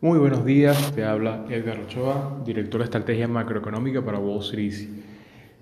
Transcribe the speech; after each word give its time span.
Muy 0.00 0.20
buenos 0.20 0.44
días, 0.44 0.92
te 0.94 1.04
habla 1.04 1.44
Edgar 1.50 1.80
Ochoa, 1.80 2.40
director 2.44 2.78
de 2.78 2.84
estrategia 2.84 3.26
macroeconómica 3.26 4.00
para 4.00 4.20
Wall 4.20 4.38
Street. 4.42 4.88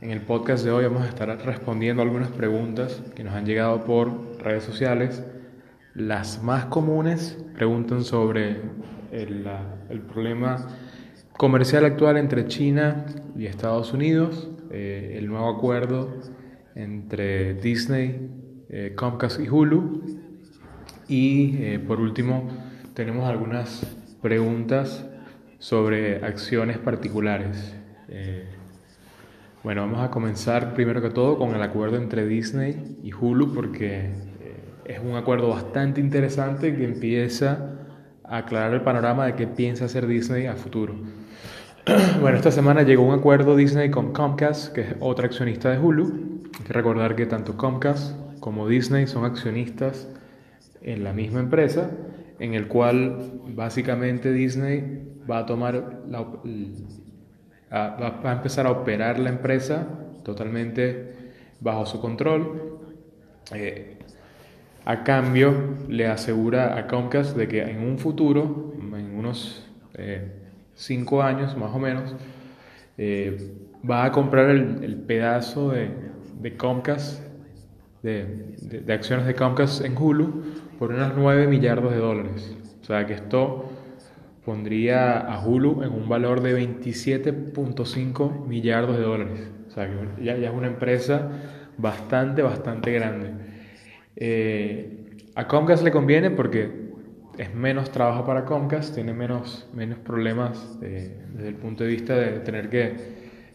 En 0.02 0.10
el 0.10 0.20
podcast 0.20 0.62
de 0.62 0.70
hoy 0.70 0.84
vamos 0.84 1.04
a 1.04 1.08
estar 1.08 1.26
respondiendo 1.42 2.02
algunas 2.02 2.28
preguntas 2.28 3.02
que 3.14 3.24
nos 3.24 3.32
han 3.32 3.46
llegado 3.46 3.82
por 3.86 4.36
redes 4.38 4.62
sociales. 4.62 5.24
Las 5.94 6.42
más 6.42 6.66
comunes 6.66 7.42
preguntan 7.54 8.04
sobre 8.04 8.60
el, 9.10 9.48
el 9.88 10.00
problema 10.00 10.68
comercial 11.38 11.86
actual 11.86 12.18
entre 12.18 12.46
China 12.46 13.06
y 13.38 13.46
Estados 13.46 13.94
Unidos, 13.94 14.50
eh, 14.70 15.14
el 15.16 15.28
nuevo 15.28 15.48
acuerdo 15.48 16.12
entre 16.74 17.54
Disney, 17.54 18.30
eh, 18.68 18.92
Comcast 18.94 19.40
y 19.40 19.48
Hulu. 19.48 20.02
Y 21.08 21.56
eh, 21.56 21.78
por 21.78 22.00
último, 22.00 22.50
tenemos 22.92 23.26
algunas 23.26 23.95
preguntas 24.22 25.06
sobre 25.58 26.24
acciones 26.24 26.78
particulares. 26.78 27.74
Eh, 28.08 28.46
bueno, 29.62 29.82
vamos 29.82 30.00
a 30.00 30.10
comenzar 30.10 30.74
primero 30.74 31.02
que 31.02 31.10
todo 31.10 31.38
con 31.38 31.54
el 31.54 31.62
acuerdo 31.62 31.96
entre 31.96 32.26
Disney 32.26 32.98
y 33.02 33.12
Hulu 33.12 33.52
porque 33.52 34.10
eh, 34.40 34.56
es 34.84 35.00
un 35.00 35.16
acuerdo 35.16 35.48
bastante 35.48 36.00
interesante 36.00 36.76
que 36.76 36.84
empieza 36.84 37.72
a 38.24 38.38
aclarar 38.38 38.74
el 38.74 38.82
panorama 38.82 39.26
de 39.26 39.34
qué 39.34 39.46
piensa 39.46 39.86
hacer 39.86 40.06
Disney 40.06 40.46
a 40.46 40.54
futuro. 40.54 40.94
bueno, 42.20 42.36
esta 42.36 42.50
semana 42.50 42.82
llegó 42.82 43.04
un 43.04 43.18
acuerdo 43.18 43.56
Disney 43.56 43.90
con 43.90 44.12
Comcast, 44.12 44.72
que 44.72 44.82
es 44.82 44.94
otra 45.00 45.26
accionista 45.26 45.70
de 45.70 45.78
Hulu. 45.78 46.42
Hay 46.58 46.64
que 46.64 46.72
recordar 46.72 47.16
que 47.16 47.26
tanto 47.26 47.56
Comcast 47.56 48.16
como 48.40 48.68
Disney 48.68 49.06
son 49.06 49.24
accionistas 49.24 50.08
en 50.80 51.02
la 51.02 51.12
misma 51.12 51.40
empresa 51.40 51.90
en 52.38 52.54
el 52.54 52.68
cual 52.68 53.40
básicamente 53.48 54.32
Disney 54.32 55.02
va 55.28 55.38
a 55.38 55.46
tomar 55.46 56.02
la, 56.08 56.22
va 57.70 58.30
a 58.30 58.32
empezar 58.32 58.66
a 58.66 58.70
operar 58.70 59.18
la 59.18 59.30
empresa 59.30 59.86
totalmente 60.22 61.14
bajo 61.60 61.86
su 61.86 62.00
control. 62.00 62.78
Eh, 63.54 63.98
a 64.84 65.02
cambio, 65.02 65.52
le 65.88 66.06
asegura 66.06 66.78
a 66.78 66.86
Comcast 66.86 67.36
de 67.36 67.48
que 67.48 67.62
en 67.62 67.82
un 67.82 67.98
futuro, 67.98 68.72
en 68.80 69.18
unos 69.18 69.68
eh, 69.94 70.30
cinco 70.74 71.22
años 71.22 71.56
más 71.56 71.74
o 71.74 71.78
menos, 71.78 72.14
eh, 72.98 73.52
va 73.88 74.04
a 74.04 74.12
comprar 74.12 74.48
el, 74.50 74.96
pedazo 75.06 75.70
de, 75.70 75.90
de 76.40 76.56
Comcast, 76.56 77.20
de, 78.02 78.54
de, 78.60 78.92
acciones 78.92 79.26
de 79.26 79.34
Comcast 79.34 79.84
en 79.84 79.96
Hulu, 79.96 80.44
por 80.78 80.90
unos 80.90 81.12
9 81.16 81.46
millardos 81.46 81.92
de 81.92 81.98
dólares. 81.98 82.56
O 82.82 82.84
sea 82.84 83.06
que 83.06 83.14
esto 83.14 83.70
pondría 84.44 85.18
a 85.18 85.44
Hulu 85.44 85.82
en 85.82 85.92
un 85.92 86.08
valor 86.08 86.40
de 86.40 86.56
27.5 86.56 88.46
millardos 88.46 88.96
de 88.96 89.02
dólares. 89.02 89.50
O 89.66 89.70
sea 89.70 89.88
que 89.88 90.24
ya, 90.24 90.34
es 90.34 90.52
una 90.52 90.68
empresa 90.68 91.30
bastante, 91.76 92.42
bastante 92.42 92.92
grande. 92.92 93.30
Eh, 94.14 95.06
a 95.34 95.46
Comcast 95.46 95.82
le 95.82 95.90
conviene 95.90 96.30
porque 96.30 96.86
es 97.38 97.54
menos 97.54 97.90
trabajo 97.90 98.24
para 98.24 98.44
Comcast, 98.44 98.94
tiene 98.94 99.12
menos, 99.12 99.68
menos 99.74 99.98
problemas 99.98 100.80
desde 100.80 101.48
el 101.48 101.56
punto 101.56 101.84
de 101.84 101.90
vista 101.90 102.16
de 102.16 102.38
tener 102.40 102.70
que, 102.70 102.94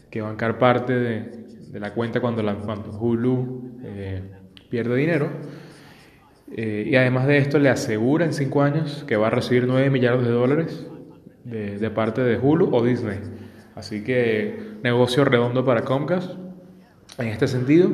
que 0.09 0.21
bancar 0.21 0.59
parte 0.59 0.93
de, 0.93 1.19
de, 1.71 1.79
la 1.79 1.93
cuenta 1.93 2.19
cuando, 2.19 2.43
la, 2.43 2.55
cuando 2.55 2.91
Hulu 2.91 3.79
eh, 3.83 4.21
pierde 4.69 4.95
dinero. 4.95 5.29
Eh, 6.55 6.85
y 6.87 6.95
además 6.95 7.27
de 7.27 7.37
esto, 7.37 7.59
le 7.59 7.69
asegura 7.69 8.25
en 8.25 8.33
cinco 8.33 8.61
años 8.61 9.05
que 9.07 9.15
va 9.15 9.27
a 9.27 9.29
recibir 9.29 9.67
9 9.67 9.89
millardos 9.89 10.25
de 10.25 10.31
dólares 10.31 10.85
de, 11.45 11.89
parte 11.89 12.21
de 12.21 12.37
Hulu 12.37 12.75
o 12.75 12.83
Disney. 12.83 13.19
Así 13.75 14.03
que 14.03 14.77
negocio 14.83 15.25
redondo 15.25 15.63
para 15.65 15.83
Comcast 15.83 16.31
en 17.17 17.27
este 17.27 17.47
sentido. 17.47 17.89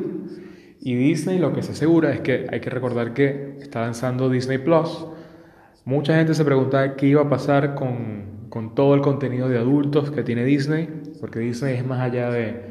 Y 0.80 0.94
Disney 0.94 1.38
lo 1.38 1.52
que 1.52 1.62
se 1.62 1.72
asegura 1.72 2.12
es 2.12 2.20
que 2.20 2.46
hay 2.50 2.60
que 2.60 2.70
recordar 2.70 3.14
que 3.14 3.56
está 3.60 3.82
lanzando 3.82 4.28
Disney 4.28 4.58
Plus. 4.58 5.06
Mucha 5.84 6.16
gente 6.16 6.34
se 6.34 6.44
pregunta 6.44 6.96
qué 6.96 7.06
iba 7.06 7.22
a 7.22 7.28
pasar 7.28 7.74
con, 7.74 8.48
con 8.48 8.74
todo 8.74 8.94
el 8.94 9.00
contenido 9.00 9.48
de 9.48 9.58
adultos 9.58 10.10
que 10.10 10.22
tiene 10.22 10.44
Disney, 10.44 10.88
porque 11.20 11.38
Disney 11.38 11.76
es 11.76 11.86
más 11.86 12.00
allá 12.00 12.30
de, 12.30 12.62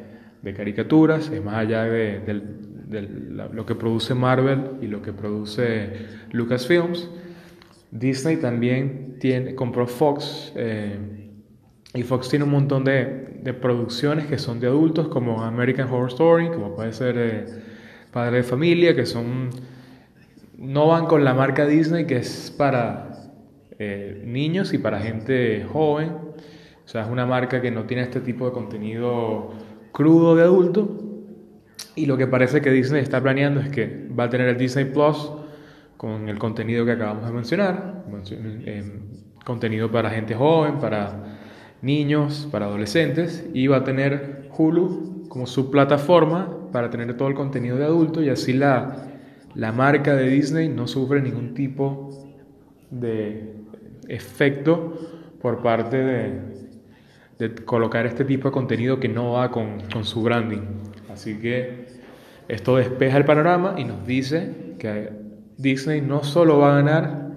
de 0.42 0.54
caricaturas, 0.54 1.30
es 1.30 1.44
más 1.44 1.56
allá 1.56 1.84
de, 1.86 2.20
de 2.20 2.42
lo 2.90 3.66
que 3.66 3.76
produce 3.76 4.14
Marvel 4.14 4.78
y 4.82 4.88
lo 4.88 5.02
que 5.02 5.14
produce 5.14 6.08
Lucasfilms. 6.32 7.10
Disney 7.92 8.38
también 8.38 9.18
tiene, 9.20 9.56
compró 9.56 9.88
Fox 9.88 10.52
eh, 10.56 10.98
y 11.94 12.04
Fox 12.04 12.30
tiene 12.30 12.46
un 12.46 12.52
montón 12.52 12.84
de, 12.84 13.40
de, 13.42 13.54
producciones 13.54 14.26
que 14.26 14.38
son 14.38 14.60
de 14.60 14.68
adultos 14.68 15.08
como 15.08 15.42
American 15.42 15.88
Horror 15.88 16.10
Story, 16.10 16.50
como 16.50 16.76
puede 16.76 16.92
ser 16.92 17.16
eh, 17.18 17.46
Padre 18.12 18.38
de 18.38 18.44
Familia, 18.44 18.96
que 18.96 19.06
son 19.06 19.50
no 20.58 20.88
van 20.88 21.06
con 21.06 21.24
la 21.24 21.34
marca 21.34 21.66
Disney 21.66 22.06
que 22.06 22.18
es 22.18 22.54
para 22.56 23.12
eh, 23.80 24.24
niños 24.26 24.74
y 24.74 24.80
para 24.80 25.00
gente 25.00 25.66
joven. 25.72 26.10
O 26.86 26.90
sea, 26.90 27.04
es 27.04 27.10
una 27.10 27.26
marca 27.26 27.62
que 27.62 27.70
no 27.70 27.84
tiene 27.84 28.04
este 28.04 28.22
tipo 28.22 28.46
de 28.46 28.52
contenido 28.52 29.52
crudo 29.92 30.36
de 30.36 30.44
adulto, 30.44 31.17
y 31.98 32.06
lo 32.06 32.16
que 32.16 32.28
parece 32.28 32.62
que 32.62 32.70
Disney 32.70 33.02
está 33.02 33.20
planeando 33.20 33.60
es 33.60 33.70
que 33.70 34.08
va 34.18 34.26
a 34.26 34.30
tener 34.30 34.48
el 34.48 34.58
Disney 34.58 34.86
Plus 34.86 35.32
con 35.98 36.30
el 36.30 36.38
contenido 36.38 36.86
que 36.86 36.92
acabamos 36.92 37.26
de 37.26 37.34
mencionar, 37.34 38.04
eh, 38.32 38.84
contenido 39.44 39.92
para 39.92 40.12
gente 40.12 40.36
joven, 40.36 40.78
para 40.78 41.40
niños, 41.82 42.48
para 42.52 42.68
adolescentes, 42.68 43.50
y 43.52 43.66
va 43.66 43.78
a 43.78 43.84
tener 43.84 44.48
Hulu 44.56 45.26
como 45.28 45.48
su 45.48 45.72
plataforma 45.72 46.70
para 46.72 46.92
tener 46.92 47.18
todo 47.18 47.30
el 47.30 47.34
contenido 47.34 47.78
de 47.78 47.86
adulto 47.86 48.22
y 48.22 48.30
así 48.30 48.54
la, 48.54 49.08
la 49.56 49.72
marca 49.72 50.16
de 50.16 50.30
Disney 50.30 50.70
no 50.70 50.88
sufre 50.88 51.20
ningún 51.20 51.56
tipo 51.56 52.12
de 52.92 53.56
efecto 54.08 54.94
por 55.42 55.64
parte 55.64 55.98
de, 55.98 56.42
de 57.40 57.56
colocar 57.56 58.06
este 58.06 58.24
tipo 58.24 58.50
de 58.50 58.52
contenido 58.52 59.00
que 59.00 59.10
no 59.10 59.32
va 59.32 59.50
con, 59.50 59.80
con 59.92 60.06
su 60.06 60.22
branding. 60.22 60.87
Así 61.18 61.40
que 61.40 61.88
esto 62.48 62.78
despeja 62.78 63.18
el 63.18 63.26
panorama 63.26 63.74
y 63.76 63.86
nos 63.86 64.06
dice 64.06 64.76
que 64.78 65.10
Disney 65.58 66.00
no 66.00 66.24
solo 66.24 66.60
va 66.60 66.74
a 66.74 66.76
ganar 66.84 67.32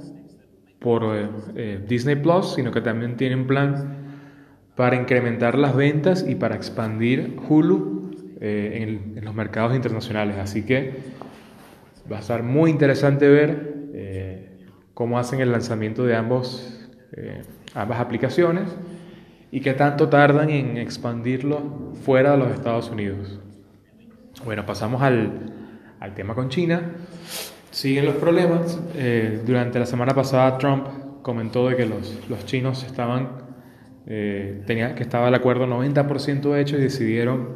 por 0.81 1.03
eh, 1.17 1.29
eh, 1.57 1.85
Disney 1.89 2.17
Plus, 2.17 2.57
sino 2.57 2.73
que 2.73 2.83
también 2.83 3.17
tiene 3.17 3.37
un 3.37 3.47
plan 3.47 4.19
para 4.77 4.97
incrementar 4.97 5.57
las 5.57 5.75
ventas 5.75 6.27
y 6.29 6.35
para 6.35 6.57
expandir 6.57 7.39
Hulu 7.49 8.11
eh, 8.43 9.15
en, 9.17 9.25
los 9.25 9.35
mercados 9.35 9.75
internacionales. 9.75 10.37
Así 10.37 10.67
que 10.67 10.97
va 12.13 12.19
a 12.19 12.21
estar 12.21 12.43
muy 12.43 12.71
interesante 12.71 13.29
ver 13.29 13.71
cómo 14.93 15.19
hacen 15.19 15.41
el 15.41 15.53
lanzamiento 15.53 16.05
de 16.05 16.15
ambos, 16.15 16.87
ambas 17.75 17.99
aplicaciones 17.99 18.69
y 19.51 19.61
qué 19.61 19.73
tanto 19.73 20.11
tardan 20.11 20.51
en 20.51 20.77
expandirlo 20.77 21.95
fuera 22.05 22.33
de 22.33 22.37
los 22.37 22.53
Estados 22.53 22.91
Unidos. 22.91 23.41
Bueno, 24.43 24.65
pasamos 24.65 25.03
al, 25.03 25.53
tema 26.15 26.35
con 26.35 26.49
China. 26.49 26.93
Siguen 27.71 28.07
los 28.07 28.15
problemas. 28.15 28.81
Eh, 28.97 29.43
durante 29.45 29.79
la 29.79 29.85
semana 29.85 30.15
pasada 30.15 30.57
Trump 30.57 30.87
comentó 31.21 31.69
de 31.69 31.77
que 31.77 31.85
los, 31.85 32.47
chinos 32.47 32.83
estaban, 32.85 33.29
eh, 34.07 34.63
que 34.67 35.03
estaba 35.03 35.29
el 35.29 35.35
acuerdo 35.35 35.67
90% 35.67 36.57
hecho 36.59 36.79
y 36.79 36.81
decidieron 36.81 37.49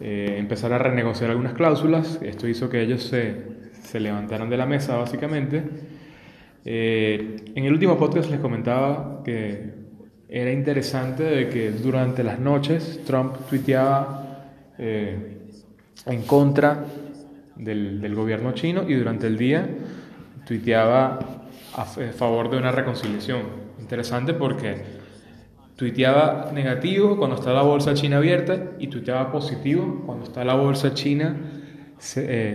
eh, 0.00 0.34
empezar 0.38 0.72
a 0.72 0.78
renegociar 0.78 1.30
algunas 1.30 1.52
cláusulas. 1.52 2.18
Esto 2.20 2.48
hizo 2.48 2.68
que 2.68 2.82
ellos 2.82 3.04
se, 3.04 3.36
se 3.80 4.00
levantaran 4.00 4.50
de 4.50 4.56
la 4.56 4.66
mesa 4.66 4.96
básicamente. 4.96 5.62
en 6.64 7.64
el 7.64 7.72
último 7.72 7.96
podcast 7.96 8.28
les 8.30 8.40
comentaba 8.40 9.22
que 9.24 9.74
era 10.28 10.50
interesante 10.50 11.22
de 11.22 11.48
que 11.48 11.70
durante 11.70 12.24
las 12.24 12.40
noches 12.40 13.00
Trump 13.06 13.36
tuiteaba 13.48 14.24
en 16.04 16.22
contra 16.22 16.84
del, 17.56 18.14
gobierno 18.14 18.52
chino 18.52 18.84
y 18.88 18.94
durante 18.94 19.26
el 19.26 19.38
día 19.38 19.66
tuiteaba 20.46 21.18
a 21.74 21.84
favor 21.84 22.50
de 22.50 22.58
una 22.58 22.72
reconciliación. 22.72 23.42
Interesante 23.80 24.34
porque 24.34 24.82
tuiteaba 25.76 26.50
negativo 26.52 27.16
cuando 27.16 27.36
está 27.36 27.52
la 27.52 27.62
bolsa 27.62 27.94
china 27.94 28.16
abierta 28.16 28.72
y 28.78 28.88
tuiteaba 28.88 29.30
positivo 29.30 30.02
cuando 30.06 30.24
está 30.24 30.44
la 30.44 30.54
bolsa 30.54 30.94
china, 30.94 31.36
eh, 32.16 32.54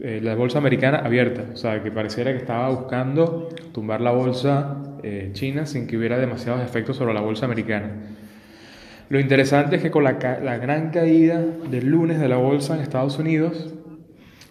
eh, 0.00 0.20
la 0.22 0.34
bolsa 0.34 0.58
americana 0.58 0.98
abierta. 0.98 1.44
O 1.52 1.56
sea, 1.56 1.82
que 1.82 1.90
pareciera 1.90 2.32
que 2.32 2.38
estaba 2.38 2.68
buscando 2.68 3.48
tumbar 3.72 4.00
la 4.00 4.10
bolsa 4.10 4.76
eh, 5.02 5.30
china 5.32 5.66
sin 5.66 5.86
que 5.86 5.96
hubiera 5.96 6.18
demasiados 6.18 6.62
efectos 6.62 6.96
sobre 6.96 7.14
la 7.14 7.20
bolsa 7.20 7.46
americana. 7.46 7.90
Lo 9.12 9.20
interesante 9.20 9.76
es 9.76 9.82
que 9.82 9.90
con 9.90 10.04
la, 10.04 10.12
gran 10.12 10.88
caída 10.88 11.38
del 11.70 11.86
lunes 11.86 12.18
de 12.18 12.30
la 12.30 12.38
bolsa 12.38 12.76
en 12.76 12.80
Estados 12.80 13.18
Unidos, 13.18 13.74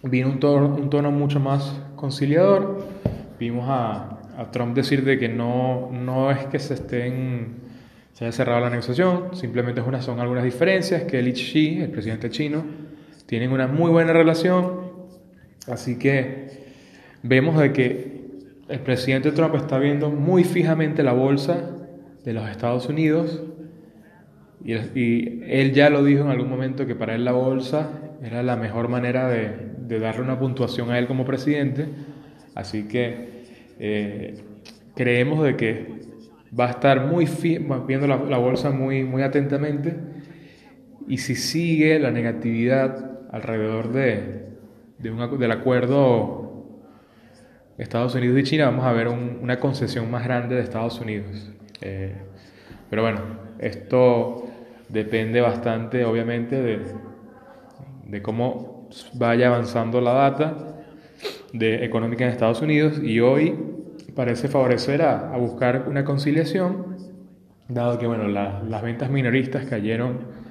vino 0.04 0.28
un 0.28 0.38
tono, 0.38 1.10
mucho 1.10 1.40
más 1.40 1.80
conciliador. 1.96 2.86
Vimos 3.40 3.64
a, 3.68 4.20
Trump 4.52 4.76
decir 4.76 5.04
de 5.04 5.18
que 5.18 5.28
no, 5.28 6.30
es 6.30 6.46
que 6.46 6.60
se 6.60 6.74
estén 6.74 7.56
se 8.12 8.24
haya 8.24 8.30
cerrado 8.30 8.60
la 8.60 8.70
negociación, 8.70 9.34
simplemente 9.34 9.80
es 9.80 9.86
una, 9.86 10.00
son 10.00 10.20
algunas 10.20 10.44
diferencias 10.44 11.02
que 11.02 11.18
él 11.18 11.32
Xi, 11.32 11.80
el 11.80 11.90
presidente 11.90 12.30
chino, 12.30 12.62
tienen 13.26 13.50
una 13.50 13.66
muy 13.66 13.90
buena 13.90 14.12
relación, 14.12 14.92
así 15.66 15.98
que 15.98 16.68
vemos 17.24 17.58
de 17.58 17.72
que 17.72 18.22
el 18.68 18.78
presidente 18.78 19.32
Trump 19.32 19.56
está 19.56 19.80
viendo 19.80 20.08
muy 20.08 20.44
fijamente 20.44 21.02
la 21.02 21.14
bolsa 21.14 21.68
de 22.22 22.32
los 22.32 22.48
Estados 22.48 22.86
Unidos 22.86 23.42
y, 24.64 25.42
él 25.46 25.72
ya 25.72 25.90
lo 25.90 26.04
dijo 26.04 26.22
en 26.22 26.30
algún 26.30 26.48
momento 26.48 26.86
que 26.86 26.94
para 26.94 27.14
él 27.14 27.24
la 27.24 27.32
bolsa 27.32 27.90
era 28.22 28.42
la 28.42 28.56
mejor 28.56 28.88
manera 28.88 29.28
de, 29.28 29.72
darle 29.98 30.22
una 30.22 30.38
puntuación 30.38 30.90
a 30.90 30.98
él 30.98 31.06
como 31.06 31.26
presidente, 31.26 31.86
así 32.54 32.84
que 32.84 33.44
eh, 33.78 34.42
creemos 34.94 35.44
de 35.44 35.56
que 35.56 35.86
va 36.58 36.68
a 36.68 36.70
estar 36.70 37.06
muy 37.06 37.28
viendo 37.86 38.06
la, 38.06 38.16
bolsa 38.16 38.70
muy, 38.70 39.04
muy 39.04 39.22
atentamente 39.22 39.94
y 41.08 41.18
si 41.18 41.34
sigue 41.34 41.98
la 41.98 42.10
negatividad 42.10 43.20
alrededor 43.30 43.92
de, 43.92 44.46
del 44.98 45.52
acuerdo 45.52 46.42
Estados 47.78 48.14
Unidos 48.14 48.38
y 48.38 48.42
China, 48.44 48.66
vamos 48.66 48.84
a 48.84 48.92
ver 48.92 49.08
una 49.08 49.58
concesión 49.58 50.10
más 50.10 50.24
grande 50.24 50.54
de 50.54 50.62
Estados 50.62 51.00
Unidos. 51.00 51.50
Eh, 51.80 52.14
pero 52.88 53.02
bueno, 53.02 53.20
esto 53.58 54.44
depende 54.92 55.40
bastante, 55.40 56.04
obviamente, 56.04 56.60
de, 56.60 56.80
de 58.06 58.22
cómo 58.22 58.88
vaya 59.14 59.48
avanzando 59.48 60.00
la 60.00 60.12
data 60.12 60.72
de 61.52 61.84
económica 61.84 62.24
en 62.24 62.30
Estados 62.30 62.62
Unidos. 62.62 63.00
Y 63.02 63.20
hoy 63.20 63.58
parece 64.14 64.48
favorecer 64.48 65.02
a, 65.02 65.36
buscar 65.36 65.86
una 65.88 66.04
conciliación, 66.04 66.96
dado 67.68 67.98
que 67.98 68.06
bueno, 68.06 68.28
las 68.28 68.82
ventas 68.82 69.10
minoristas 69.10 69.66
cayeron 69.66 70.42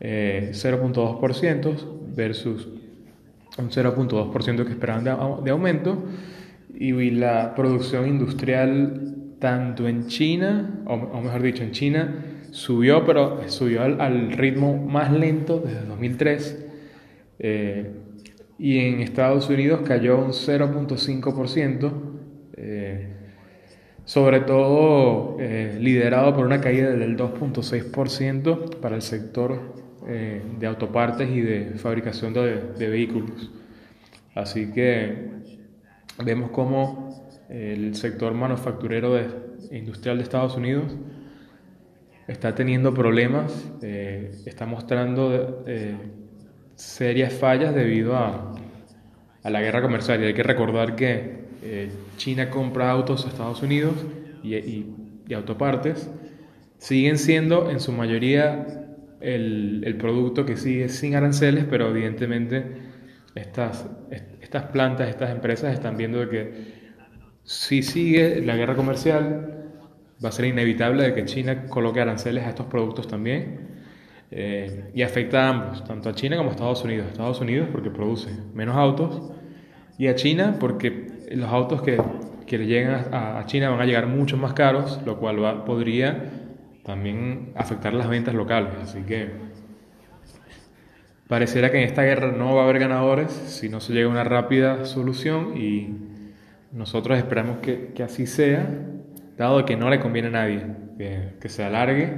0.2% 0.00 1.66
eh, 1.66 1.76
versus 2.14 2.68
un 3.58 3.70
0.2% 3.70 4.64
que 4.64 4.72
esperaban 4.72 5.04
de, 5.44 5.50
aumento, 5.50 6.04
y 6.78 7.10
la 7.10 7.54
producción 7.54 8.06
industrial 8.06 9.14
tanto 9.38 9.88
en 9.88 10.08
China, 10.08 10.82
o, 10.86 11.20
mejor 11.22 11.40
dicho, 11.40 11.62
en 11.62 11.70
China, 11.70 12.14
subió, 12.56 13.04
pero 13.04 13.46
subió 13.48 13.82
al, 13.82 14.32
ritmo 14.32 14.76
más 14.78 15.12
lento 15.12 15.60
desde 15.60 15.84
2003. 15.84 16.66
Eh, 17.38 17.90
y 18.58 18.78
en 18.78 19.00
Estados 19.00 19.50
Unidos 19.50 19.82
cayó 19.84 20.16
un 20.18 20.30
0.5%, 20.30 21.92
eh, 22.56 23.12
sobre 24.06 24.40
todo 24.40 25.36
eh, 25.38 25.76
liderado 25.78 26.34
por 26.34 26.46
una 26.46 26.62
caída 26.62 26.88
del 26.88 27.18
2.6% 27.18 28.76
para 28.80 28.96
el 28.96 29.02
sector 29.02 29.84
de 30.06 30.66
autopartes 30.68 31.28
y 31.28 31.40
de 31.40 31.72
fabricación 31.78 32.32
de, 32.32 32.88
vehículos. 32.88 33.50
Así 34.36 34.70
que 34.70 35.30
vemos 36.24 36.52
cómo 36.52 37.28
el 37.48 37.96
sector 37.96 38.32
manufacturero 38.32 39.18
industrial 39.72 40.18
de 40.18 40.22
Estados 40.22 40.56
Unidos 40.56 40.94
está 42.28 42.54
teniendo 42.54 42.92
problemas, 42.92 43.70
está 43.82 44.66
mostrando 44.66 45.64
serias 46.74 47.32
fallas 47.32 47.74
debido 47.74 48.16
a, 48.16 48.54
a 49.46 49.50
la 49.50 49.60
guerra 49.60 49.80
comercial. 49.80 50.20
Y 50.22 50.26
hay 50.26 50.34
que 50.34 50.42
recordar 50.42 50.96
que 50.96 51.46
eh, 51.62 51.90
China 52.16 52.50
compra 52.50 52.90
autos 52.90 53.24
a 53.24 53.28
Estados 53.28 53.62
Unidos 53.62 53.94
y, 54.42 54.86
autopartes, 55.34 56.08
siguen 56.78 57.18
siendo 57.18 57.70
en 57.70 57.80
su 57.80 57.90
mayoría 57.92 58.66
el, 59.20 59.96
producto 59.98 60.46
que 60.46 60.56
sigue 60.56 60.88
sin 60.88 61.16
aranceles, 61.16 61.64
pero 61.68 61.88
evidentemente 61.90 62.64
estas, 63.34 63.88
estas 64.40 64.64
plantas, 64.64 65.08
estas 65.08 65.30
empresas 65.30 65.74
están 65.74 65.96
viendo 65.96 66.28
que 66.28 66.86
si 67.42 67.82
sigue 67.82 68.40
la 68.44 68.56
guerra 68.56 68.76
comercial, 68.76 69.55
va 70.24 70.30
a 70.30 70.32
ser 70.32 70.46
inevitable 70.46 71.02
de 71.02 71.14
que 71.14 71.24
China 71.24 71.66
coloque 71.66 72.00
aranceles 72.00 72.44
a 72.44 72.48
estos 72.48 72.66
productos 72.66 73.06
también. 73.08 73.76
Eh, 74.30 74.90
y 74.92 75.02
afecta 75.02 75.46
a 75.46 75.48
ambos, 75.50 75.84
tanto 75.84 76.08
a 76.08 76.14
China 76.14 76.36
como 76.36 76.50
a 76.50 76.52
Estados 76.52 76.82
Unidos. 76.84 77.06
Estados 77.10 77.40
Unidos 77.40 77.68
porque 77.70 77.90
produce 77.90 78.30
menos 78.54 78.76
autos 78.76 79.30
y 79.98 80.08
a 80.08 80.14
China 80.14 80.56
porque 80.58 81.08
los 81.30 81.48
autos 81.50 81.82
que, 81.82 82.00
que 82.46 82.58
llegan 82.58 83.14
a, 83.14 83.44
China 83.46 83.70
van 83.70 83.80
a 83.80 83.84
llegar 83.86 84.06
mucho 84.06 84.36
más 84.36 84.52
caros, 84.52 85.00
lo 85.06 85.18
cual 85.18 85.64
podría 85.64 86.24
también 86.84 87.52
afectar 87.54 87.94
las 87.94 88.08
ventas 88.08 88.34
locales. 88.34 88.72
Así 88.82 89.02
que 89.02 89.30
pareciera 91.28 91.70
que 91.70 91.78
en 91.78 91.84
esta 91.84 92.02
guerra 92.02 92.32
no 92.32 92.54
va 92.54 92.62
a 92.62 92.64
haber 92.64 92.78
ganadores 92.78 93.30
si 93.32 93.68
no 93.68 93.80
se 93.80 93.92
llega 93.92 94.06
a 94.06 94.10
una 94.10 94.24
rápida 94.24 94.84
solución 94.84 95.56
y 95.56 95.96
nosotros 96.72 97.16
esperamos 97.16 97.58
que, 97.58 97.92
que 97.94 98.02
así 98.02 98.26
sea, 98.26 98.68
dado 99.36 99.64
que 99.64 99.76
no 99.76 99.90
le 99.90 100.00
conviene 100.00 100.28
a 100.28 100.32
nadie 100.32 100.66
que, 101.40 101.48
se 101.48 101.64
alargue. 101.64 102.12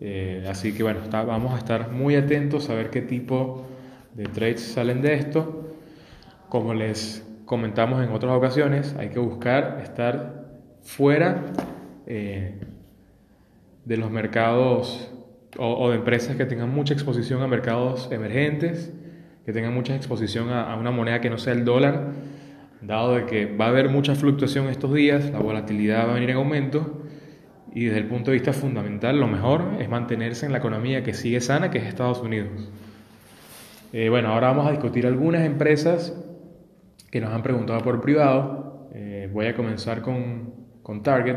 Eh, 0.00 0.46
así 0.48 0.72
que 0.72 0.82
bueno, 0.82 1.00
vamos 1.10 1.54
a 1.54 1.58
estar 1.58 1.90
muy 1.90 2.16
atentos 2.16 2.68
a 2.70 2.74
ver 2.74 2.90
qué 2.90 3.02
tipo 3.02 3.66
de 4.14 4.24
trades 4.24 4.60
salen 4.60 5.02
de 5.02 5.14
esto. 5.14 5.74
Como 6.48 6.74
les 6.74 7.26
comentamos 7.44 8.04
en 8.04 8.12
otras 8.12 8.32
ocasiones, 8.32 8.94
hay 8.98 9.08
que 9.08 9.18
buscar 9.18 9.80
estar 9.82 10.46
fuera 10.82 11.42
eh, 12.06 12.60
de 13.84 13.96
los 13.96 14.10
mercados 14.10 15.10
o, 15.58 15.90
de 15.90 15.96
empresas 15.96 16.36
que 16.36 16.44
tengan 16.44 16.70
mucha 16.70 16.92
exposición 16.92 17.42
a 17.42 17.46
mercados 17.46 18.08
emergentes, 18.10 18.92
que 19.44 19.52
tengan 19.52 19.72
mucha 19.74 19.94
exposición 19.94 20.50
a, 20.50 20.74
una 20.76 20.90
moneda 20.90 21.20
que 21.20 21.30
no 21.30 21.38
sea 21.38 21.52
el 21.52 21.64
dólar, 21.64 22.12
dado 22.86 23.14
de 23.16 23.26
que 23.26 23.46
va 23.46 23.66
a 23.66 23.68
haber 23.68 23.88
mucha 23.88 24.14
fluctuación 24.14 24.68
estos 24.68 24.94
días, 24.94 25.30
la 25.30 25.40
volatilidad 25.40 26.06
va 26.06 26.12
a 26.12 26.14
venir 26.14 26.30
en 26.30 26.36
aumento 26.36 27.02
y 27.74 27.86
desde 27.86 27.98
el 27.98 28.06
punto 28.06 28.30
de 28.30 28.36
vista 28.36 28.52
fundamental 28.52 29.18
lo 29.18 29.26
mejor 29.26 29.76
es 29.80 29.88
mantenerse 29.88 30.46
en 30.46 30.52
la 30.52 30.58
economía 30.58 31.02
que 31.02 31.12
sigue 31.12 31.40
sana, 31.40 31.70
que 31.70 31.78
es 31.78 31.84
Estados 31.84 32.20
Unidos. 32.20 32.48
Eh, 33.92 34.08
bueno, 34.08 34.28
ahora 34.28 34.48
vamos 34.48 34.66
a 34.66 34.70
discutir 34.70 35.06
algunas 35.06 35.44
empresas 35.44 36.14
que 37.10 37.20
nos 37.20 37.32
han 37.32 37.42
preguntado 37.42 37.80
por 37.80 38.00
privado. 38.00 38.88
Eh, 38.94 39.28
voy 39.32 39.46
a 39.46 39.54
comenzar 39.54 40.00
con, 40.00 40.54
con 40.82 41.02
Target. 41.02 41.36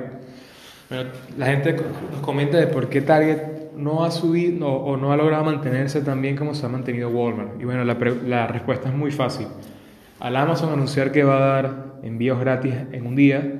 la 1.37 1.45
gente 1.47 1.73
nos 2.11 2.21
comenta 2.21 2.57
de 2.57 2.67
por 2.67 2.89
qué 2.89 3.01
Target 3.01 3.73
no 3.75 4.03
ha 4.03 4.11
subido 4.11 4.67
o 4.67 4.97
no 4.97 5.11
ha 5.11 5.17
logrado 5.17 5.43
mantenerse 5.43 6.01
tan 6.01 6.21
bien 6.21 6.35
como 6.35 6.53
se 6.53 6.65
ha 6.65 6.69
mantenido 6.69 7.09
Walmart. 7.09 7.59
Y 7.59 7.65
bueno, 7.65 7.83
la 7.83 8.47
respuesta 8.47 8.89
es 8.89 8.95
muy 8.95 9.11
fácil. 9.11 9.47
Al 10.19 10.35
Amazon 10.35 10.73
anunciar 10.73 11.11
que 11.11 11.23
va 11.23 11.37
a 11.37 11.39
dar 11.39 11.99
envíos 12.03 12.39
gratis 12.39 12.73
en 12.91 13.05
un 13.05 13.15
día, 13.15 13.59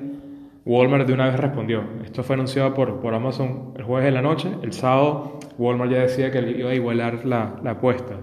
Walmart 0.66 1.06
de 1.06 1.14
una 1.14 1.26
vez 1.26 1.40
respondió. 1.40 1.82
Esto 2.04 2.22
fue 2.22 2.34
anunciado 2.34 2.74
por, 2.74 3.00
por 3.00 3.14
Amazon 3.14 3.72
el 3.76 3.84
jueves 3.84 4.04
de 4.04 4.10
la 4.10 4.20
noche. 4.20 4.50
El 4.62 4.72
sábado 4.72 5.38
Walmart 5.56 5.90
ya 5.90 5.98
decía 6.00 6.30
que 6.30 6.38
iba 6.50 6.70
a 6.70 6.74
igualar 6.74 7.24
la, 7.24 7.56
la 7.62 7.72
apuesta. 7.72 8.16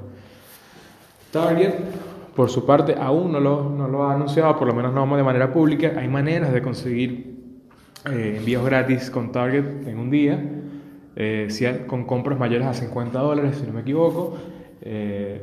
Target 1.31 1.73
por 2.35 2.51
su 2.51 2.67
parte, 2.67 2.95
aún 2.99 3.31
no 3.31 3.39
lo, 3.39 3.67
no 3.67 3.87
lo 3.87 4.03
ha 4.03 4.13
anunciado, 4.13 4.55
por 4.59 4.67
lo 4.67 4.75
menos 4.75 4.93
no 4.93 5.17
de 5.17 5.23
manera 5.23 5.51
pública. 5.51 5.93
Hay 5.97 6.07
maneras 6.07 6.53
de 6.53 6.61
conseguir 6.61 7.35
eh, 8.11 8.35
envíos 8.37 8.63
gratis 8.63 9.09
con 9.09 9.31
Target 9.31 9.87
en 9.87 9.97
un 9.97 10.11
día, 10.11 10.39
eh, 11.15 11.47
si 11.49 11.65
con 11.87 12.05
compras 12.05 12.37
mayores 12.37 12.67
a 12.67 12.75
50 12.75 13.17
dólares, 13.17 13.57
si 13.57 13.65
no 13.65 13.73
me 13.73 13.81
equivoco. 13.81 14.37
Eh, 14.81 15.41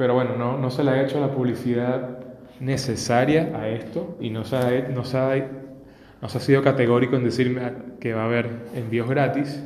pero 0.00 0.14
bueno, 0.14 0.34
no, 0.34 0.56
no, 0.56 0.70
se 0.70 0.82
le 0.82 0.92
ha 0.92 1.02
hecho 1.02 1.20
la 1.20 1.30
publicidad 1.30 2.20
necesaria 2.58 3.52
a 3.54 3.68
esto 3.68 4.16
y 4.18 4.30
no 4.30 4.44
se 4.44 4.56
ha, 4.56 4.88
no 4.88 5.04
se 5.04 5.18
ha, 5.18 5.46
no 6.22 6.26
se 6.26 6.38
ha 6.38 6.40
sido 6.40 6.62
categórico 6.62 7.16
en 7.16 7.24
decirme 7.24 7.70
que 8.00 8.14
va 8.14 8.22
a 8.22 8.24
haber 8.24 8.48
envíos 8.74 9.06
gratis. 9.10 9.62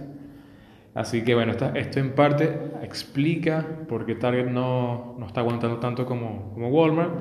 Así 0.93 1.23
que 1.23 1.37
bueno, 1.37 1.53
esto 1.53 2.00
en 2.00 2.17
parte 2.17 2.50
explica 2.83 3.64
por 3.88 4.07
qué 4.07 4.17
Target 4.17 4.47
no, 4.47 5.14
no 5.21 5.25
está 5.25 5.38
aguantando 5.38 5.76
tanto 5.76 6.05
como, 6.05 6.50
como 6.53 6.69
Walmart. 6.69 7.12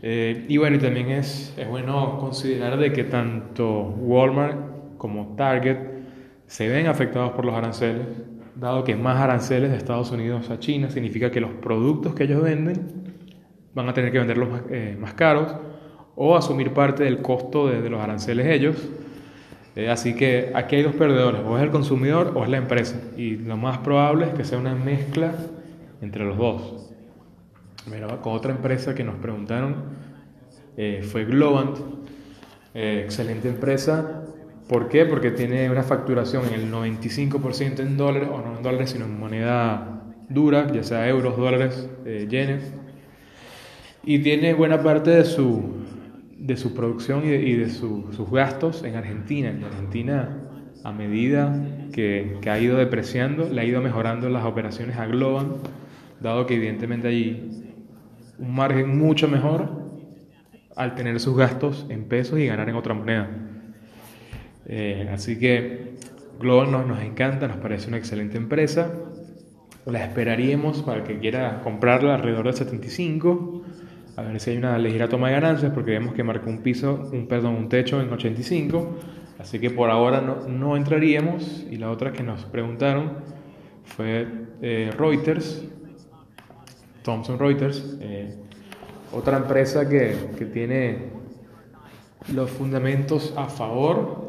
Eh, 0.00 0.46
y 0.48 0.58
bueno, 0.58 0.76
y 0.76 0.78
también 0.78 1.10
es, 1.10 1.56
es 1.58 1.68
bueno 1.68 2.18
considerar 2.20 2.78
de 2.78 2.92
que 2.92 3.02
tanto 3.02 3.80
Walmart 3.98 4.96
como 4.96 5.34
Target 5.34 5.78
se 6.46 6.68
ven 6.68 6.86
afectados 6.86 7.32
por 7.32 7.44
los 7.44 7.56
aranceles, 7.56 8.06
dado 8.56 8.84
que 8.84 8.96
más 8.96 9.18
aranceles 9.18 9.70
de 9.70 9.76
Estados 9.76 10.10
Unidos 10.10 10.50
a 10.50 10.58
China 10.58 10.90
significa 10.90 11.30
que 11.30 11.40
los 11.40 11.50
productos 11.50 12.14
que 12.14 12.24
ellos 12.24 12.42
venden 12.42 13.14
van 13.74 13.88
a 13.88 13.94
tener 13.94 14.10
que 14.10 14.18
venderlos 14.18 14.48
más, 14.48 14.62
eh, 14.70 14.96
más 14.98 15.12
caros 15.14 15.54
o 16.14 16.34
asumir 16.34 16.72
parte 16.72 17.04
del 17.04 17.20
costo 17.20 17.68
de, 17.68 17.88
los 17.90 18.00
aranceles 18.00 18.46
ellos. 18.46 18.76
Eh, 19.76 19.90
así 19.90 20.14
que 20.14 20.52
aquí 20.54 20.76
hay 20.76 20.82
dos 20.82 20.94
perdedores, 20.94 21.42
o 21.44 21.58
es 21.58 21.62
el 21.62 21.70
consumidor 21.70 22.32
o 22.34 22.42
es 22.42 22.48
la 22.48 22.56
empresa. 22.56 22.98
Y 23.18 23.36
lo 23.36 23.58
más 23.58 23.78
probable 23.78 24.28
es 24.28 24.34
que 24.34 24.44
sea 24.44 24.58
una 24.58 24.74
mezcla 24.74 25.34
entre 26.00 26.24
los 26.24 26.38
dos. 26.38 26.90
Mira, 27.90 28.06
con 28.22 28.32
otra 28.32 28.52
empresa 28.52 28.94
que 28.94 29.04
nos 29.04 29.16
preguntaron 29.16 29.76
eh, 30.78 31.02
fue 31.02 31.26
Globant. 31.26 31.78
Excelente 32.72 33.48
empresa. 33.48 34.25
¿Por 34.68 34.88
qué? 34.88 35.04
Porque 35.06 35.30
tiene 35.30 35.70
una 35.70 35.84
facturación 35.84 36.44
en 36.46 36.54
el 36.54 36.72
95% 36.72 37.80
en 37.80 37.96
dólares, 37.96 38.28
o 38.32 38.38
no 38.40 38.56
en 38.56 38.62
dólares, 38.62 38.90
sino 38.90 39.04
en 39.04 39.18
moneda 39.18 40.02
dura, 40.28 40.72
ya 40.72 40.82
sea 40.82 41.08
euros, 41.08 41.36
dólares, 41.36 41.88
eh, 42.04 42.26
yenes. 42.28 42.72
Y 44.04 44.20
tiene 44.20 44.54
buena 44.54 44.82
parte 44.82 45.10
de 45.10 45.24
su, 45.24 45.84
de 46.36 46.56
su 46.56 46.74
producción 46.74 47.24
y 47.24 47.54
de, 47.54 47.68
sus 47.70 48.30
gastos 48.30 48.82
en 48.82 48.96
Argentina. 48.96 49.50
En 49.50 49.64
Argentina, 49.64 50.42
a 50.82 50.92
medida 50.92 51.88
que, 51.92 52.38
que, 52.40 52.50
ha 52.50 52.58
ido 52.58 52.76
depreciando, 52.76 53.48
le 53.48 53.60
ha 53.60 53.64
ido 53.64 53.80
mejorando 53.80 54.28
las 54.28 54.44
operaciones 54.44 54.96
a 54.96 55.06
Globan, 55.06 55.54
dado 56.20 56.46
que 56.46 56.54
evidentemente 56.54 57.08
hay 57.08 57.74
un 58.38 58.54
margen 58.54 58.98
mucho 58.98 59.28
mejor 59.28 59.86
al 60.74 60.94
tener 60.94 61.18
sus 61.20 61.36
gastos 61.36 61.86
en 61.88 62.04
pesos 62.04 62.38
y 62.38 62.46
ganar 62.46 62.68
en 62.68 62.74
otra 62.74 62.94
moneda. 62.94 63.45
Eh, 64.68 65.08
así 65.12 65.38
que 65.38 65.94
Global 66.40 66.70
nos, 66.70 66.86
nos 66.86 67.02
encanta, 67.02 67.48
nos 67.48 67.58
parece 67.58 67.88
una 67.88 67.98
excelente 67.98 68.36
empresa. 68.36 68.92
La 69.84 70.04
esperaríamos 70.04 70.82
para 70.82 70.98
el 70.98 71.04
que 71.04 71.18
quiera 71.18 71.60
comprarla 71.62 72.16
alrededor 72.16 72.46
de 72.46 72.52
75. 72.54 73.62
A 74.16 74.22
ver 74.22 74.40
si 74.40 74.50
hay 74.50 74.56
una 74.56 74.78
ligera 74.78 75.08
toma 75.08 75.28
de 75.28 75.34
ganancias 75.34 75.72
porque 75.72 75.92
vemos 75.92 76.14
que 76.14 76.24
marcó 76.24 76.50
un 76.50 76.62
piso, 76.62 77.08
un 77.12 77.28
perdón, 77.28 77.54
un 77.54 77.68
techo 77.68 78.00
en 78.00 78.12
85. 78.12 78.96
Así 79.38 79.58
que 79.58 79.70
por 79.70 79.90
ahora 79.90 80.20
no, 80.20 80.48
no 80.48 80.76
entraríamos. 80.76 81.66
Y 81.70 81.76
la 81.76 81.90
otra 81.90 82.12
que 82.12 82.22
nos 82.22 82.44
preguntaron 82.46 83.12
fue 83.84 84.26
eh, 84.62 84.90
Reuters, 84.96 85.64
Thomson 87.02 87.38
Reuters. 87.38 87.96
Eh, 88.00 88.34
otra 89.12 89.36
empresa 89.36 89.88
que, 89.88 90.14
tiene 90.52 91.10
los 92.34 92.50
fundamentos 92.50 93.32
a 93.36 93.46
favor 93.46 94.25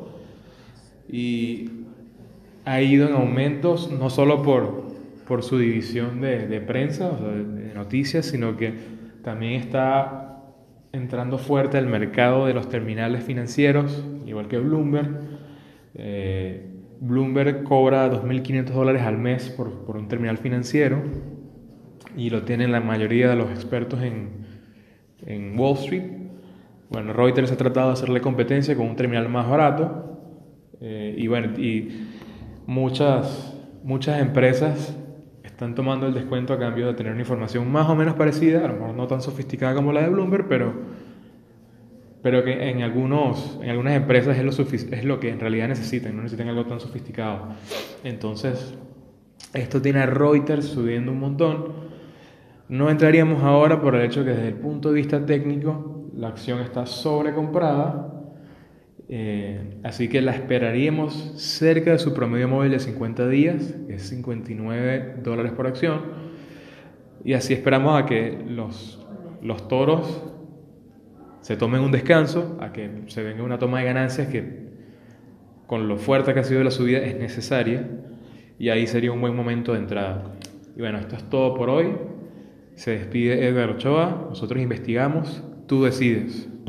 y 1.09 1.69
ha 2.65 2.81
ido 2.81 3.07
en 3.07 3.15
aumentos 3.15 3.91
no 3.91 4.09
solo 4.09 4.43
por, 4.43 4.83
por 5.27 5.43
su 5.43 5.57
división 5.57 6.21
de, 6.21 6.61
prensa, 6.61 7.09
o 7.09 7.15
de, 7.15 7.73
noticias, 7.73 8.25
sino 8.25 8.57
que 8.57 8.73
también 9.23 9.53
está 9.53 10.43
entrando 10.91 11.37
fuerte 11.37 11.77
al 11.77 11.87
mercado 11.87 12.45
de 12.45 12.53
los 12.53 12.69
terminales 12.69 13.23
financieros, 13.23 14.03
igual 14.25 14.47
que 14.47 14.57
Bloomberg. 14.57 15.19
Eh, 15.95 16.65
Bloomberg 16.99 17.63
cobra 17.63 18.11
2.500 18.11 18.65
dólares 18.65 19.03
al 19.03 19.17
mes 19.17 19.49
por, 19.49 19.85
por 19.85 19.97
un 19.97 20.07
terminal 20.07 20.37
financiero 20.37 21.03
y 22.17 22.31
lo 22.31 22.43
tienen 22.43 22.71
la 22.71 22.81
mayoría 22.81 23.29
de 23.29 23.35
los 23.35 23.51
expertos 23.51 24.01
en, 24.01 24.29
en 25.25 25.57
Wall 25.57 25.77
Street. 25.77 26.03
Bueno, 26.89 27.13
Reuters 27.13 27.51
ha 27.51 27.57
tratado 27.57 27.87
de 27.87 27.93
hacerle 27.93 28.21
competencia 28.21 28.75
con 28.75 28.87
un 28.87 28.95
terminal 28.95 29.29
más 29.29 29.47
barato. 29.47 30.06
Eh, 30.81 31.15
y 31.17 31.27
bueno, 31.27 31.59
y 31.59 32.07
muchas, 32.65 33.55
muchas 33.83 34.21
empresas 34.21 34.95
están 35.43 35.73
tomando 35.73 36.05
el 36.05 36.13
descuento 36.13 36.53
a 36.53 36.59
cambio 36.59 36.87
de 36.87 36.93
tener 36.93 37.11
una 37.13 37.21
información 37.21 37.71
más 37.71 37.89
o 37.89 37.95
menos 37.95 38.13
parecida, 38.15 38.63
a 38.63 38.67
lo 38.67 38.75
mejor 38.75 38.93
no 38.93 39.07
tan 39.07 39.21
sofisticada 39.21 39.73
como 39.73 39.91
la 39.91 40.01
de 40.01 40.09
Bloomberg, 40.09 40.47
pero, 40.47 40.73
pero 42.21 42.43
que 42.43 42.69
en, 42.69 42.83
algunos, 42.83 43.57
en 43.63 43.71
algunas 43.71 43.93
empresas 43.93 44.37
es 44.37 44.43
lo, 44.43 44.51
es 44.51 45.03
lo 45.03 45.19
que 45.19 45.29
en 45.29 45.39
realidad 45.39 45.67
necesitan, 45.67 46.15
no 46.15 46.21
necesitan 46.21 46.49
algo 46.49 46.65
tan 46.65 46.79
sofisticado. 46.79 47.47
Entonces, 48.03 48.77
esto 49.53 49.81
tiene 49.81 49.99
a 49.99 50.05
Reuters 50.05 50.65
subiendo 50.65 51.11
un 51.11 51.19
montón. 51.19 51.87
No 52.69 52.89
entraríamos 52.89 53.41
ahora 53.41 53.81
por 53.81 53.95
el 53.95 54.03
hecho 54.03 54.23
que 54.23 54.31
desde 54.31 54.49
el 54.49 54.55
punto 54.55 54.89
de 54.89 54.95
vista 54.95 55.25
técnico 55.25 56.09
la 56.15 56.27
acción 56.27 56.59
está 56.59 56.85
sobrecomprada, 56.85 58.16
eh, 59.09 59.79
así 59.83 60.09
que 60.09 60.21
la 60.21 60.33
esperaríamos 60.33 61.33
cerca 61.37 61.91
de 61.91 61.99
su 61.99 62.13
promedio 62.13 62.47
móvil 62.47 62.71
de 62.71 62.79
50 62.79 63.27
días, 63.29 63.75
que 63.87 63.95
es 63.95 64.09
59 64.09 65.15
dólares 65.23 65.53
por 65.53 65.67
acción, 65.67 66.01
y 67.23 67.33
así 67.33 67.53
esperamos 67.53 68.01
a 68.01 68.05
que 68.05 68.37
los, 68.47 69.05
los 69.41 69.67
toros 69.67 70.23
se 71.41 71.55
tomen 71.55 71.81
un 71.81 71.91
descanso, 71.91 72.57
a 72.59 72.73
que 72.73 72.89
se 73.07 73.23
venga 73.23 73.43
una 73.43 73.57
toma 73.57 73.79
de 73.79 73.85
ganancias 73.85 74.27
que 74.27 74.67
con 75.67 75.87
lo 75.87 75.97
fuerte 75.97 76.33
que 76.33 76.41
ha 76.41 76.43
sido 76.43 76.63
la 76.63 76.71
subida 76.71 76.99
es 76.99 77.17
necesaria, 77.17 77.87
y 78.59 78.69
ahí 78.69 78.87
sería 78.87 79.11
un 79.11 79.21
buen 79.21 79.35
momento 79.35 79.73
de 79.73 79.79
entrada. 79.79 80.33
Y 80.75 80.79
bueno, 80.79 80.99
esto 80.99 81.15
es 81.15 81.23
todo 81.29 81.53
por 81.53 81.69
hoy. 81.69 81.93
Se 82.75 82.91
despide 82.91 83.47
Edgar 83.47 83.69
Ochoa, 83.69 84.27
nosotros 84.29 84.61
investigamos, 84.61 85.43
tú 85.67 85.83
decides. 85.83 86.49